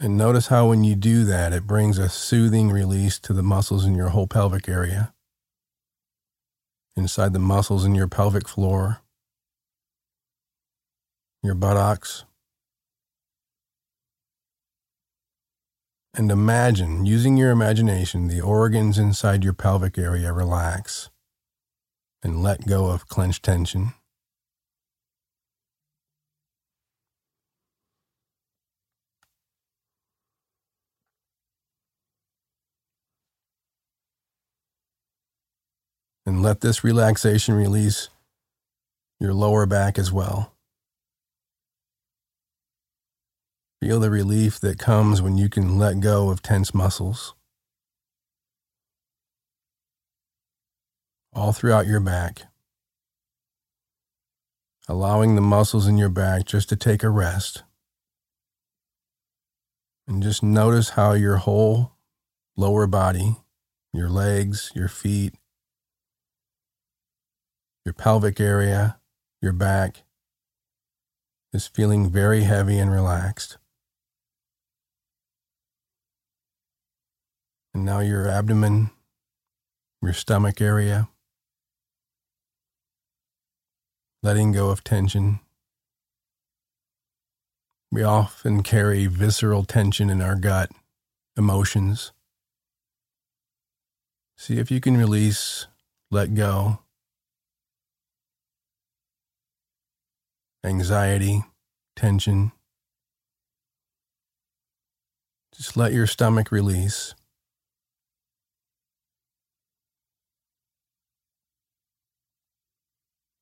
And 0.00 0.16
notice 0.16 0.46
how 0.46 0.70
when 0.70 0.84
you 0.84 0.94
do 0.94 1.24
that, 1.24 1.52
it 1.52 1.66
brings 1.66 1.98
a 1.98 2.08
soothing 2.08 2.70
release 2.70 3.18
to 3.18 3.34
the 3.34 3.42
muscles 3.42 3.84
in 3.84 3.94
your 3.94 4.08
whole 4.08 4.26
pelvic 4.26 4.70
area, 4.70 5.12
inside 6.96 7.34
the 7.34 7.38
muscles 7.38 7.84
in 7.84 7.94
your 7.94 8.08
pelvic 8.08 8.48
floor, 8.48 9.02
your 11.42 11.54
buttocks, 11.54 12.24
And 16.18 16.32
imagine, 16.32 17.06
using 17.06 17.36
your 17.36 17.52
imagination, 17.52 18.26
the 18.26 18.40
organs 18.40 18.98
inside 18.98 19.44
your 19.44 19.52
pelvic 19.52 19.96
area 19.96 20.32
relax 20.32 21.10
and 22.24 22.42
let 22.42 22.66
go 22.66 22.86
of 22.86 23.06
clenched 23.06 23.44
tension. 23.44 23.92
And 36.26 36.42
let 36.42 36.62
this 36.62 36.82
relaxation 36.82 37.54
release 37.54 38.08
your 39.20 39.32
lower 39.32 39.66
back 39.66 39.96
as 39.96 40.10
well. 40.10 40.57
Feel 43.80 44.00
the 44.00 44.10
relief 44.10 44.58
that 44.58 44.78
comes 44.78 45.22
when 45.22 45.38
you 45.38 45.48
can 45.48 45.78
let 45.78 46.00
go 46.00 46.30
of 46.30 46.42
tense 46.42 46.74
muscles. 46.74 47.34
All 51.32 51.52
throughout 51.52 51.86
your 51.86 52.00
back, 52.00 52.42
allowing 54.88 55.36
the 55.36 55.40
muscles 55.40 55.86
in 55.86 55.96
your 55.96 56.08
back 56.08 56.44
just 56.44 56.68
to 56.70 56.76
take 56.76 57.04
a 57.04 57.10
rest. 57.10 57.62
And 60.08 60.22
just 60.24 60.42
notice 60.42 60.90
how 60.90 61.12
your 61.12 61.36
whole 61.36 61.92
lower 62.56 62.88
body, 62.88 63.36
your 63.92 64.08
legs, 64.08 64.72
your 64.74 64.88
feet, 64.88 65.34
your 67.84 67.92
pelvic 67.92 68.40
area, 68.40 68.98
your 69.40 69.52
back, 69.52 70.02
is 71.52 71.68
feeling 71.68 72.10
very 72.10 72.42
heavy 72.42 72.78
and 72.78 72.90
relaxed. 72.90 73.58
And 77.74 77.84
now 77.84 78.00
your 78.00 78.28
abdomen, 78.28 78.90
your 80.02 80.12
stomach 80.12 80.60
area, 80.60 81.08
letting 84.22 84.52
go 84.52 84.70
of 84.70 84.82
tension. 84.82 85.40
We 87.90 88.02
often 88.02 88.62
carry 88.62 89.06
visceral 89.06 89.64
tension 89.64 90.10
in 90.10 90.20
our 90.20 90.36
gut, 90.36 90.70
emotions. 91.36 92.12
See 94.36 94.58
if 94.58 94.70
you 94.70 94.80
can 94.80 94.96
release, 94.96 95.66
let 96.10 96.34
go. 96.34 96.80
Anxiety, 100.64 101.44
tension. 101.96 102.52
Just 105.54 105.76
let 105.76 105.92
your 105.92 106.06
stomach 106.06 106.52
release. 106.52 107.14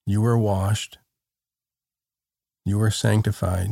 You 0.07 0.21
were 0.21 0.39
washed. 0.39 0.99
You 2.65 2.79
were 2.79 2.93
sanctified. 2.93 3.71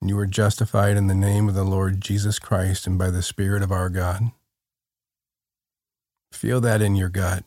You 0.00 0.16
were 0.16 0.26
justified 0.26 0.96
in 0.96 1.06
the 1.08 1.14
name 1.14 1.48
of 1.48 1.54
the 1.54 1.64
Lord 1.64 2.00
Jesus 2.00 2.38
Christ 2.38 2.86
and 2.86 2.98
by 2.98 3.10
the 3.10 3.22
Spirit 3.22 3.62
of 3.62 3.72
our 3.72 3.90
God. 3.90 4.32
Feel 6.32 6.60
that 6.62 6.82
in 6.82 6.94
your 6.96 7.08
gut, 7.08 7.44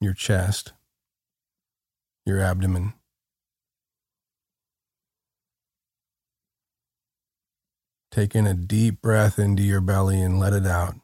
your 0.00 0.14
chest, 0.14 0.72
your 2.26 2.40
abdomen. 2.40 2.94
Take 8.10 8.34
in 8.34 8.46
a 8.46 8.54
deep 8.54 9.02
breath 9.02 9.38
into 9.38 9.62
your 9.62 9.80
belly 9.80 10.20
and 10.20 10.38
let 10.38 10.52
it 10.52 10.66
out. 10.66 10.96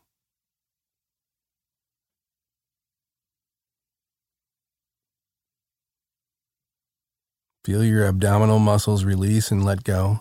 Feel 7.68 7.84
your 7.84 8.06
abdominal 8.06 8.58
muscles 8.58 9.04
release 9.04 9.50
and 9.50 9.62
let 9.62 9.84
go. 9.84 10.20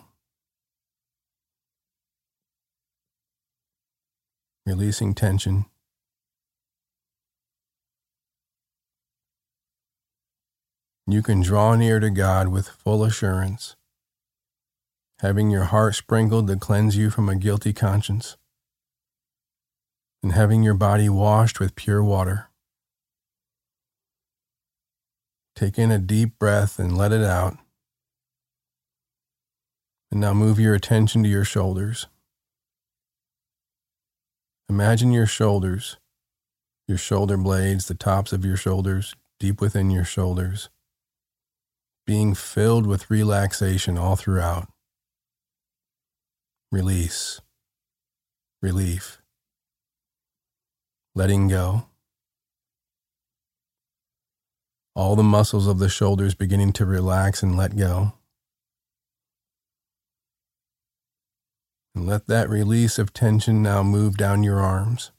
Releasing 4.66 5.14
tension. 5.14 5.64
You 11.06 11.22
can 11.22 11.40
draw 11.40 11.74
near 11.74 12.00
to 12.00 12.10
God 12.10 12.48
with 12.48 12.68
full 12.68 13.02
assurance, 13.02 13.76
having 15.20 15.48
your 15.48 15.64
heart 15.64 15.94
sprinkled 15.94 16.48
to 16.48 16.56
cleanse 16.56 16.98
you 16.98 17.08
from 17.08 17.30
a 17.30 17.34
guilty 17.34 17.72
conscience, 17.72 18.36
and 20.22 20.32
having 20.32 20.62
your 20.62 20.74
body 20.74 21.08
washed 21.08 21.60
with 21.60 21.74
pure 21.74 22.04
water. 22.04 22.47
Take 25.58 25.76
in 25.76 25.90
a 25.90 25.98
deep 25.98 26.38
breath 26.38 26.78
and 26.78 26.96
let 26.96 27.10
it 27.10 27.24
out. 27.24 27.58
And 30.08 30.20
now 30.20 30.32
move 30.32 30.60
your 30.60 30.72
attention 30.72 31.24
to 31.24 31.28
your 31.28 31.44
shoulders. 31.44 32.06
Imagine 34.68 35.10
your 35.10 35.26
shoulders, 35.26 35.96
your 36.86 36.96
shoulder 36.96 37.36
blades, 37.36 37.88
the 37.88 37.96
tops 37.96 38.32
of 38.32 38.44
your 38.44 38.56
shoulders, 38.56 39.16
deep 39.40 39.60
within 39.60 39.90
your 39.90 40.04
shoulders, 40.04 40.68
being 42.06 42.36
filled 42.36 42.86
with 42.86 43.10
relaxation 43.10 43.98
all 43.98 44.14
throughout. 44.14 44.68
Release, 46.70 47.40
relief, 48.62 49.20
letting 51.16 51.48
go 51.48 51.87
all 54.98 55.14
the 55.14 55.22
muscles 55.22 55.68
of 55.68 55.78
the 55.78 55.88
shoulders 55.88 56.34
beginning 56.34 56.72
to 56.72 56.84
relax 56.84 57.40
and 57.40 57.56
let 57.56 57.76
go. 57.76 58.14
And 61.94 62.04
let 62.04 62.26
that 62.26 62.50
release 62.50 62.98
of 62.98 63.12
tension 63.12 63.62
now 63.62 63.84
move 63.84 64.16
down 64.16 64.42
your 64.42 64.58
arms, 64.58 65.12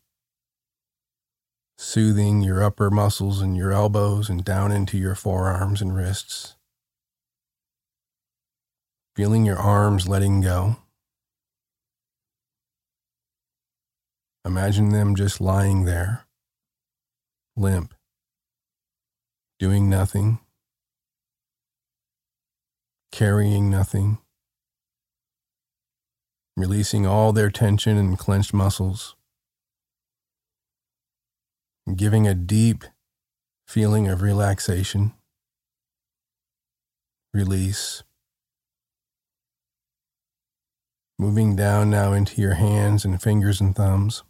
soothing 1.78 2.42
your 2.42 2.62
upper 2.62 2.90
muscles 2.90 3.42
and 3.42 3.56
your 3.56 3.72
elbows 3.72 4.28
and 4.28 4.44
down 4.44 4.74
into 4.74 4.98
your 4.98 5.16
forearms 5.16 5.82
and 5.82 5.96
wrists. 5.96 6.58
Feeling 9.16 9.46
your 9.46 9.60
arms 9.60 10.10
letting 10.10 10.42
go. 10.42 10.76
Imagine 14.44 14.90
them 14.90 15.16
just 15.16 15.40
lying 15.40 15.86
there, 15.86 16.26
limp 17.56 17.94
doing 19.60 19.90
nothing, 19.90 20.40
carrying 23.12 23.70
nothing, 23.70 24.18
releasing 26.56 27.06
all 27.06 27.34
their 27.34 27.50
tension 27.50 27.98
and 27.98 28.18
clenched 28.18 28.54
muscles, 28.54 29.16
giving 31.96 32.26
a 32.26 32.34
deep 32.34 32.86
feeling 33.68 34.08
of 34.08 34.22
relaxation, 34.22 35.14
release. 37.34 38.04
Moving 41.18 41.58
down 41.58 41.90
now 41.90 42.14
into 42.14 42.42
your 42.42 42.54
hands 42.54 43.04
and 43.04 43.22
fingers 43.22 43.60
and 43.60 43.76
thumbs. 43.76 44.24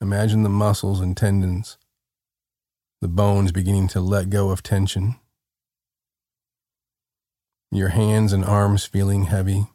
Imagine 0.00 0.42
the 0.42 0.48
muscles 0.48 1.02
and 1.02 1.14
tendons, 1.14 1.76
the 3.02 3.08
bones 3.08 3.50
beginning 3.50 3.88
to 3.88 4.00
let 4.00 4.30
go 4.30 4.50
of 4.50 4.62
tension. 4.62 5.16
Your 7.72 7.88
hands 7.88 8.32
and 8.32 8.44
arms 8.44 8.84
feeling 8.84 9.24
heavy. 9.24 9.66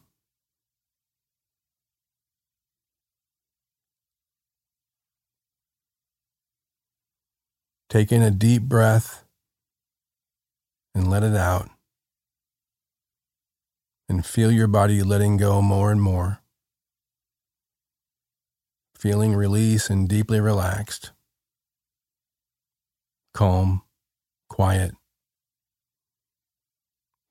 Take 7.90 8.10
in 8.12 8.22
a 8.22 8.30
deep 8.30 8.62
breath 8.62 9.24
and 10.94 11.10
let 11.10 11.22
it 11.22 11.36
out. 11.36 11.68
And 14.08 14.24
feel 14.24 14.50
your 14.50 14.68
body 14.68 15.02
letting 15.02 15.36
go 15.36 15.60
more 15.60 15.92
and 15.92 16.00
more. 16.00 16.40
Feeling 18.96 19.34
release 19.34 19.90
and 19.90 20.08
deeply 20.08 20.40
relaxed. 20.40 21.10
Calm, 23.38 23.82
quiet. 24.48 24.96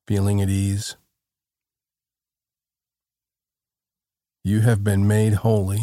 Feeling 0.08 0.42
at 0.42 0.48
ease. 0.48 0.96
You 4.42 4.62
have 4.62 4.86
been 4.86 5.06
made 5.06 5.34
holy 5.34 5.82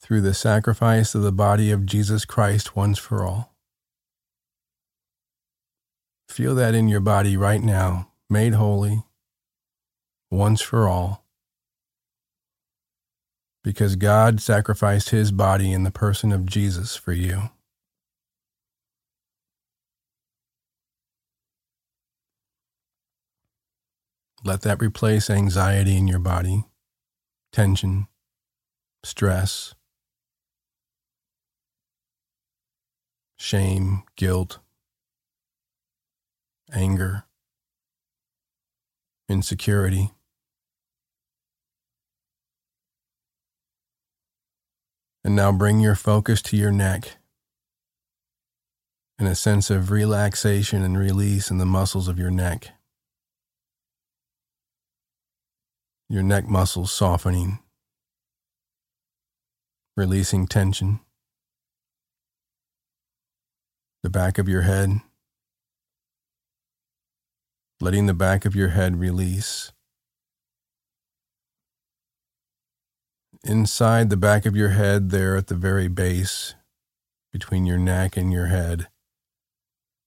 through 0.00 0.20
the 0.20 0.32
sacrifice 0.32 1.12
of 1.16 1.22
the 1.22 1.32
body 1.32 1.72
of 1.72 1.86
Jesus 1.86 2.24
Christ 2.24 2.76
once 2.76 3.00
for 3.00 3.24
all. 3.24 3.52
Feel 6.28 6.54
that 6.54 6.76
in 6.76 6.86
your 6.86 7.00
body 7.00 7.36
right 7.36 7.64
now, 7.64 8.12
made 8.30 8.54
holy, 8.54 9.02
once 10.30 10.60
for 10.60 10.88
all, 10.88 11.24
because 13.64 13.96
God 13.96 14.40
sacrificed 14.40 15.10
his 15.10 15.32
body 15.32 15.72
in 15.72 15.82
the 15.82 15.90
person 15.90 16.30
of 16.30 16.46
Jesus 16.46 16.94
for 16.94 17.12
you. 17.12 17.50
Let 24.44 24.62
that 24.62 24.82
replace 24.82 25.30
anxiety 25.30 25.96
in 25.96 26.08
your 26.08 26.18
body, 26.18 26.64
tension, 27.52 28.08
stress, 29.04 29.74
shame, 33.36 34.02
guilt, 34.16 34.58
anger, 36.72 37.24
insecurity. 39.28 40.10
And 45.24 45.36
now 45.36 45.52
bring 45.52 45.78
your 45.78 45.94
focus 45.94 46.42
to 46.42 46.56
your 46.56 46.72
neck 46.72 47.16
and 49.20 49.28
a 49.28 49.36
sense 49.36 49.70
of 49.70 49.92
relaxation 49.92 50.82
and 50.82 50.98
release 50.98 51.48
in 51.48 51.58
the 51.58 51.66
muscles 51.66 52.08
of 52.08 52.18
your 52.18 52.30
neck. 52.32 52.72
Your 56.12 56.22
neck 56.22 56.46
muscles 56.46 56.92
softening, 56.92 57.60
releasing 59.96 60.46
tension 60.46 61.00
the 64.02 64.10
back 64.10 64.36
of 64.36 64.46
your 64.46 64.60
head, 64.60 65.00
letting 67.80 68.04
the 68.04 68.12
back 68.12 68.44
of 68.44 68.54
your 68.54 68.68
head 68.68 69.00
release. 69.00 69.72
Inside 73.42 74.10
the 74.10 74.18
back 74.18 74.44
of 74.44 74.54
your 74.54 74.68
head, 74.68 75.12
there 75.12 75.34
at 75.38 75.46
the 75.46 75.54
very 75.54 75.88
base, 75.88 76.54
between 77.32 77.64
your 77.64 77.78
neck 77.78 78.18
and 78.18 78.30
your 78.30 78.48
head, 78.48 78.88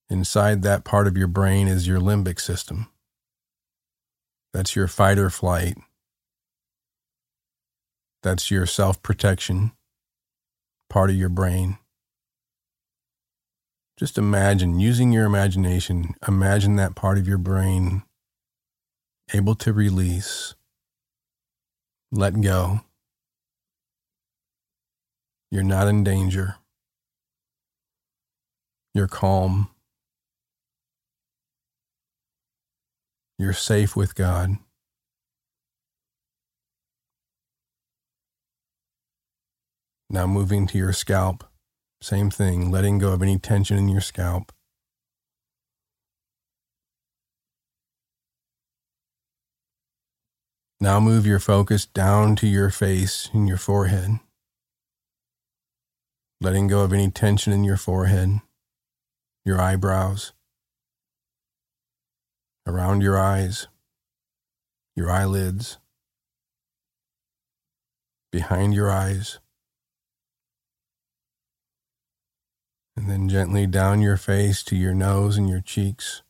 inside 0.08 0.62
that 0.62 0.84
part 0.84 1.08
of 1.08 1.16
your 1.16 1.26
brain 1.26 1.66
is 1.66 1.88
your 1.88 1.98
limbic 1.98 2.38
system. 2.38 2.86
That's 4.52 4.76
your 4.76 4.86
fight 4.86 5.18
or 5.18 5.30
flight. 5.30 5.76
That's 8.22 8.50
your 8.50 8.66
self 8.66 9.02
protection 9.02 9.72
part 10.88 11.10
of 11.10 11.16
your 11.16 11.28
brain. 11.28 11.78
Just 13.98 14.18
imagine, 14.18 14.78
using 14.78 15.12
your 15.12 15.24
imagination, 15.24 16.14
imagine 16.28 16.76
that 16.76 16.94
part 16.94 17.18
of 17.18 17.26
your 17.26 17.38
brain 17.38 18.02
able 19.32 19.54
to 19.56 19.72
release, 19.72 20.54
let 22.12 22.40
go. 22.40 22.80
You're 25.50 25.62
not 25.62 25.88
in 25.88 26.04
danger. 26.04 26.56
You're 28.94 29.08
calm. 29.08 29.68
You're 33.38 33.52
safe 33.52 33.96
with 33.96 34.14
God. 34.14 34.56
Now 40.08 40.26
moving 40.26 40.66
to 40.68 40.78
your 40.78 40.92
scalp. 40.92 41.44
Same 42.00 42.30
thing, 42.30 42.70
letting 42.70 42.98
go 42.98 43.12
of 43.12 43.22
any 43.22 43.38
tension 43.38 43.76
in 43.76 43.88
your 43.88 44.00
scalp. 44.00 44.52
Now 50.78 51.00
move 51.00 51.26
your 51.26 51.38
focus 51.38 51.86
down 51.86 52.36
to 52.36 52.46
your 52.46 52.70
face 52.70 53.30
and 53.32 53.48
your 53.48 53.56
forehead, 53.56 54.20
letting 56.40 56.68
go 56.68 56.80
of 56.82 56.92
any 56.92 57.10
tension 57.10 57.52
in 57.52 57.64
your 57.64 57.78
forehead, 57.78 58.40
your 59.44 59.58
eyebrows, 59.58 60.34
around 62.66 63.00
your 63.00 63.18
eyes, 63.18 63.68
your 64.94 65.10
eyelids, 65.10 65.78
behind 68.30 68.74
your 68.74 68.90
eyes. 68.90 69.38
And 72.96 73.10
then 73.10 73.28
gently 73.28 73.66
down 73.66 74.00
your 74.00 74.16
face 74.16 74.62
to 74.64 74.76
your 74.76 74.94
nose 74.94 75.36
and 75.36 75.48
your 75.48 75.60
cheeks, 75.60 76.22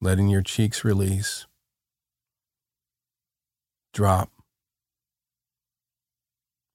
letting 0.00 0.28
your 0.28 0.42
cheeks 0.42 0.84
release. 0.84 1.46
Drop. 3.94 4.30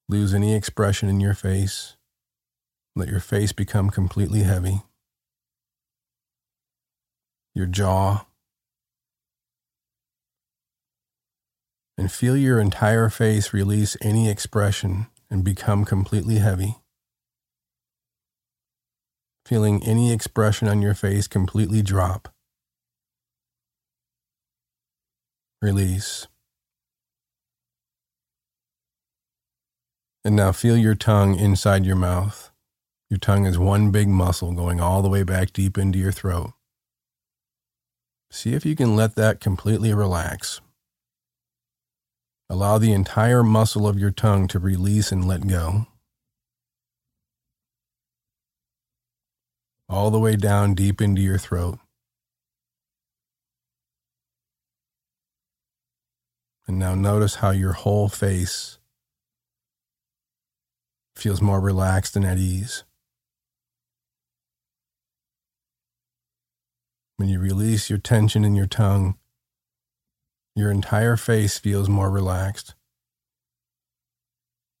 Lose 0.08 0.34
any 0.34 0.54
expression 0.54 1.08
in 1.08 1.20
your 1.20 1.34
face. 1.34 1.96
Let 2.96 3.08
your 3.08 3.20
face 3.20 3.52
become 3.52 3.90
completely 3.90 4.40
heavy. 4.40 4.82
Your 7.54 7.66
jaw. 7.66 8.26
And 11.96 12.10
feel 12.10 12.36
your 12.36 12.58
entire 12.58 13.08
face 13.08 13.52
release 13.52 13.96
any 14.02 14.28
expression 14.28 15.06
and 15.30 15.44
become 15.44 15.84
completely 15.84 16.38
heavy 16.38 16.81
feeling 19.52 19.84
any 19.84 20.10
expression 20.10 20.66
on 20.66 20.80
your 20.80 20.94
face 20.94 21.28
completely 21.28 21.82
drop. 21.82 22.30
Release. 25.60 26.26
And 30.24 30.34
now 30.34 30.52
feel 30.52 30.78
your 30.78 30.94
tongue 30.94 31.34
inside 31.38 31.84
your 31.84 31.96
mouth. 31.96 32.50
Your 33.10 33.18
tongue 33.18 33.44
is 33.44 33.58
one 33.58 33.90
big 33.90 34.08
muscle 34.08 34.52
going 34.52 34.80
all 34.80 35.02
the 35.02 35.10
way 35.10 35.22
back 35.22 35.52
deep 35.52 35.76
into 35.76 35.98
your 35.98 36.12
throat. 36.12 36.54
See 38.30 38.54
if 38.54 38.64
you 38.64 38.74
can 38.74 38.96
let 38.96 39.16
that 39.16 39.38
completely 39.38 39.92
relax. 39.92 40.62
Allow 42.48 42.78
the 42.78 42.94
entire 42.94 43.42
muscle 43.42 43.86
of 43.86 43.98
your 43.98 44.12
tongue 44.12 44.48
to 44.48 44.58
release 44.58 45.12
and 45.12 45.28
let 45.28 45.46
go. 45.46 45.88
All 49.92 50.10
the 50.10 50.18
way 50.18 50.36
down 50.36 50.74
deep 50.74 51.00
into 51.00 51.20
your 51.20 51.38
throat. 51.38 51.78
And 56.66 56.78
now 56.78 56.94
notice 56.94 57.36
how 57.36 57.50
your 57.50 57.72
whole 57.72 58.08
face 58.08 58.78
feels 61.14 61.42
more 61.42 61.60
relaxed 61.60 62.16
and 62.16 62.24
at 62.24 62.38
ease. 62.38 62.84
When 67.16 67.28
you 67.28 67.38
release 67.38 67.90
your 67.90 67.98
tension 67.98 68.44
in 68.44 68.56
your 68.56 68.66
tongue, 68.66 69.16
your 70.56 70.70
entire 70.70 71.16
face 71.16 71.58
feels 71.58 71.88
more 71.88 72.10
relaxed. 72.10 72.74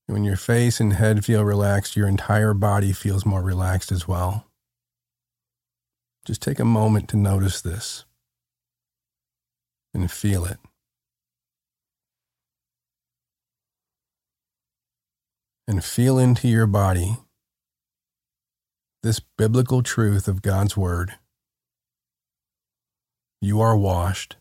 When 0.06 0.24
your 0.24 0.36
face 0.36 0.80
and 0.80 0.94
head 0.94 1.24
feel 1.24 1.44
relaxed, 1.44 1.96
your 1.96 2.08
entire 2.08 2.54
body 2.54 2.92
feels 2.92 3.24
more 3.24 3.42
relaxed 3.42 3.92
as 3.92 4.08
well. 4.08 4.46
Just 6.24 6.40
take 6.40 6.60
a 6.60 6.64
moment 6.64 7.08
to 7.08 7.16
notice 7.16 7.60
this 7.60 8.04
and 9.92 10.10
feel 10.10 10.44
it. 10.44 10.58
And 15.66 15.84
feel 15.84 16.18
into 16.18 16.48
your 16.48 16.66
body 16.66 17.16
this 19.02 19.20
biblical 19.36 19.82
truth 19.82 20.28
of 20.28 20.42
God's 20.42 20.76
Word. 20.76 21.14
You 23.40 23.60
are 23.60 23.76
washed. 23.76 24.36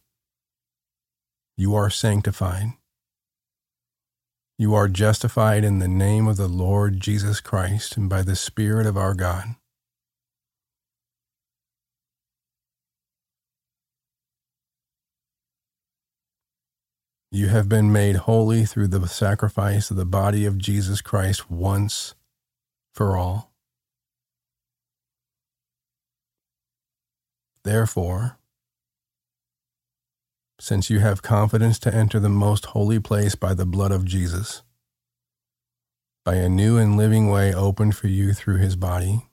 You 1.57 1.73
are 1.73 1.89
sanctified. 1.89 2.73
You 4.59 4.75
are 4.75 4.87
justified 4.87 5.63
in 5.63 5.79
the 5.79 5.87
name 5.87 6.27
of 6.27 6.37
the 6.37 6.47
Lord 6.47 6.99
Jesus 6.99 7.39
Christ 7.39 7.97
and 7.97 8.07
by 8.07 8.21
the 8.21 8.35
Spirit 8.35 8.85
of 8.85 8.97
our 8.97 9.15
God. 9.15 9.55
You 17.33 17.47
have 17.47 17.69
been 17.69 17.93
made 17.93 18.17
holy 18.17 18.65
through 18.65 18.87
the 18.87 19.07
sacrifice 19.07 19.89
of 19.89 19.95
the 19.95 20.05
body 20.05 20.45
of 20.45 20.57
Jesus 20.57 20.99
Christ 21.01 21.49
once 21.49 22.13
for 22.93 23.15
all. 23.15 23.53
Therefore, 27.63 28.37
since 30.59 30.89
you 30.89 30.99
have 30.99 31.21
confidence 31.21 31.79
to 31.79 31.93
enter 31.93 32.19
the 32.19 32.27
most 32.27 32.65
holy 32.67 32.99
place 32.99 33.35
by 33.35 33.53
the 33.53 33.65
blood 33.65 33.93
of 33.93 34.03
Jesus, 34.03 34.63
by 36.25 36.35
a 36.35 36.49
new 36.49 36.77
and 36.77 36.97
living 36.97 37.29
way 37.29 37.53
opened 37.53 37.95
for 37.95 38.07
you 38.07 38.33
through 38.33 38.57
his 38.57 38.75
body, 38.75 39.27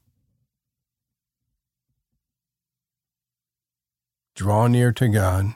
draw 4.36 4.68
near 4.68 4.92
to 4.92 5.08
God 5.08 5.54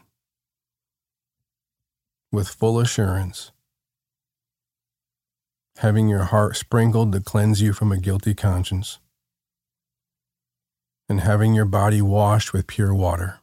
with 2.32 2.48
full 2.48 2.80
assurance, 2.80 3.52
having 5.76 6.08
your 6.08 6.24
heart 6.24 6.56
sprinkled 6.56 7.12
to 7.12 7.20
cleanse 7.20 7.60
you 7.60 7.74
from 7.74 7.92
a 7.92 7.98
guilty 7.98 8.34
conscience 8.34 8.98
and 11.08 11.20
having 11.20 11.52
your 11.52 11.66
body 11.66 12.00
washed 12.00 12.54
with 12.54 12.66
pure 12.66 12.94
water. 12.94 13.38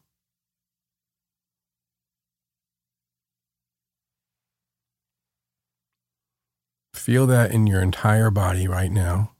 Feel 6.95 7.28
that 7.28 7.52
in 7.52 7.67
your 7.67 7.82
entire 7.82 8.32
body 8.32 8.67
right 8.67 8.91
now, 8.91 9.32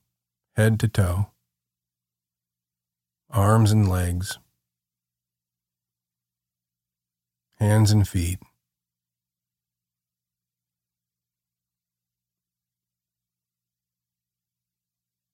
head 0.56 0.80
to 0.80 0.88
toe, 0.88 1.32
arms 3.30 3.72
and 3.72 3.90
legs, 3.90 4.38
hands 7.60 7.92
and 7.92 8.08
feet. 8.08 8.40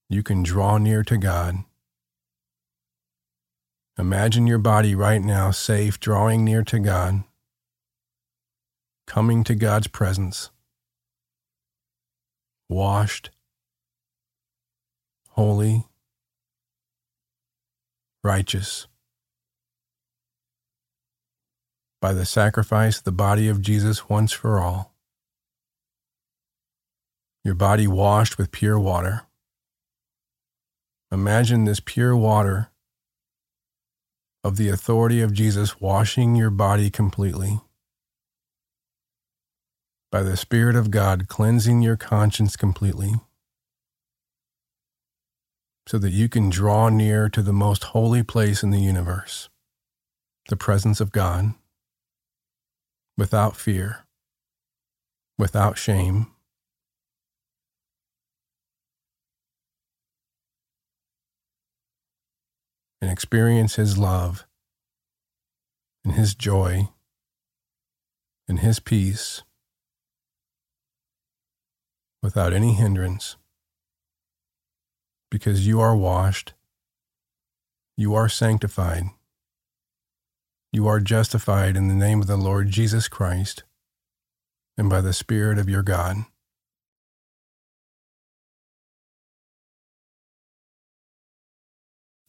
You 0.10 0.24
can 0.24 0.44
draw 0.44 0.78
near 0.78 1.04
to 1.04 1.18
God 1.18 1.64
Imagine 3.98 4.46
your 4.46 4.58
body 4.58 4.94
right 4.94 5.22
now 5.22 5.52
safe, 5.52 6.02
drawing 6.02 6.44
near 6.44 6.64
to 6.64 6.80
God, 6.80 7.24
coming 9.08 9.46
to 9.46 9.56
God's 9.56 9.88
presence, 9.88 10.50
washed, 12.68 13.30
holy, 15.30 15.86
righteous. 18.22 18.88
By 22.02 22.12
the 22.12 22.26
sacrifice 22.26 22.98
of 22.98 23.06
the 23.06 23.14
body 23.14 23.48
of 23.48 23.62
Jesus 23.62 24.10
once 24.10 24.34
for 24.34 24.60
all, 24.60 24.94
your 27.46 27.56
body 27.56 27.88
washed 27.88 28.38
with 28.38 28.52
pure 28.52 28.78
water. 28.78 29.25
Imagine 31.12 31.66
this 31.66 31.80
pure 31.80 32.16
water 32.16 32.72
of 34.44 34.58
the 34.58 34.70
authority 34.70 35.22
of 35.22 35.34
Jesus 35.34 35.82
washing 35.82 36.36
your 36.36 36.50
body 36.50 36.90
completely. 36.90 37.62
By 40.12 40.24
the 40.24 40.38
Spirit 40.38 40.76
of 40.76 40.92
God 40.92 41.28
cleansing 41.28 41.82
your 41.82 41.98
conscience 41.98 42.56
completely. 42.56 43.14
So 45.88 45.98
that 46.00 46.12
you 46.12 46.30
can 46.30 46.50
draw 46.50 46.90
near 46.90 47.30
to 47.30 47.42
the 47.42 47.54
most 47.54 47.86
holy 47.86 48.24
place 48.24 48.64
in 48.64 48.72
the 48.72 48.80
universe, 48.80 49.50
the 50.50 50.56
presence 50.56 51.00
of 51.00 51.12
God, 51.12 51.54
without 53.18 53.56
fear, 53.56 54.06
without 55.38 55.78
shame, 55.78 56.35
and 63.02 63.12
experience 63.12 63.76
His 63.76 63.98
love 63.98 64.46
and 66.04 66.14
His 66.14 66.36
joy 66.36 66.90
and 68.48 68.60
His 68.60 68.80
peace 68.80 69.44
without 72.22 72.54
any 72.54 72.74
hindrance 72.74 73.36
because 75.30 75.68
you 75.68 75.80
are 75.80 75.96
washed, 75.96 76.54
you 77.98 78.16
are 78.16 78.30
sanctified, 78.30 79.06
you 80.72 80.88
are 80.88 81.00
justified 81.00 81.76
in 81.78 81.88
the 81.88 81.94
name 81.94 82.22
of 82.22 82.28
the 82.28 82.38
Lord 82.38 82.70
Jesus 82.70 83.08
Christ 83.08 83.64
and 84.78 84.90
by 84.90 85.02
the 85.02 85.14
Spirit 85.14 85.58
of 85.58 85.70
your 85.70 85.84
God. 85.84 86.26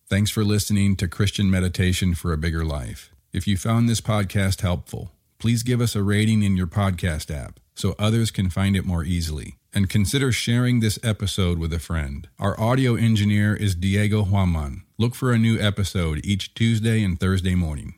Thanks 0.09 0.31
for 0.31 0.45
listening 0.45 0.95
to 0.97 1.09
Christian 1.09 1.51
Meditation 1.51 2.15
for 2.15 2.33
a 2.33 2.39
Bigger 2.39 2.65
Life. 2.65 3.13
If 3.33 3.49
you 3.49 3.57
found 3.57 3.89
this 3.89 4.01
podcast 4.01 4.61
helpful, 4.61 5.11
please 5.41 5.65
give 5.65 5.81
us 5.81 5.97
a 5.97 6.03
rating 6.05 6.45
in 6.45 6.57
your 6.57 6.69
podcast 6.69 7.29
app 7.29 7.59
so 7.75 7.97
others 7.99 8.31
can 8.31 8.49
find 8.49 8.77
it 8.77 8.87
more 8.87 9.03
easily. 9.03 9.57
And 9.75 9.91
consider 9.91 10.31
sharing 10.31 10.79
this 10.79 11.01
episode 11.03 11.59
with 11.59 11.73
a 11.73 11.81
friend. 11.81 12.29
Our 12.39 12.59
audio 12.59 12.95
engineer 12.95 13.57
is 13.57 13.75
Diego 13.75 14.23
Huaman. 14.23 14.83
Look 14.97 15.17
for 15.17 15.33
a 15.33 15.39
new 15.39 15.59
episode 15.59 16.25
each 16.25 16.55
Tuesday 16.55 17.03
and 17.03 17.19
Thursday 17.19 17.57
morning. 17.57 17.97